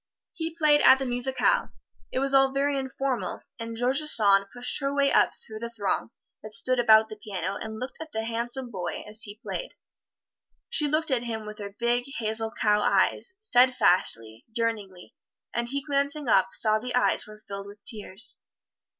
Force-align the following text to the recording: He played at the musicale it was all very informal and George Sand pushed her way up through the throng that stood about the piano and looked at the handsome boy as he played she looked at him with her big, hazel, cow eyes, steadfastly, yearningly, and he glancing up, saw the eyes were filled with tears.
He 0.33 0.55
played 0.57 0.81
at 0.81 0.97
the 0.97 1.05
musicale 1.05 1.73
it 2.11 2.17
was 2.17 2.33
all 2.33 2.51
very 2.51 2.75
informal 2.75 3.43
and 3.59 3.75
George 3.77 3.99
Sand 3.99 4.47
pushed 4.51 4.79
her 4.79 4.91
way 4.91 5.11
up 5.11 5.33
through 5.35 5.59
the 5.59 5.69
throng 5.69 6.09
that 6.41 6.55
stood 6.55 6.79
about 6.79 7.07
the 7.07 7.15
piano 7.23 7.55
and 7.61 7.77
looked 7.77 7.99
at 8.01 8.11
the 8.11 8.23
handsome 8.23 8.71
boy 8.71 9.03
as 9.07 9.21
he 9.21 9.39
played 9.43 9.75
she 10.71 10.87
looked 10.87 11.11
at 11.11 11.21
him 11.25 11.45
with 11.45 11.59
her 11.59 11.75
big, 11.79 12.05
hazel, 12.17 12.49
cow 12.51 12.81
eyes, 12.81 13.35
steadfastly, 13.39 14.43
yearningly, 14.51 15.13
and 15.53 15.69
he 15.69 15.83
glancing 15.83 16.27
up, 16.27 16.47
saw 16.55 16.79
the 16.79 16.95
eyes 16.95 17.27
were 17.27 17.43
filled 17.47 17.67
with 17.67 17.85
tears. 17.85 18.39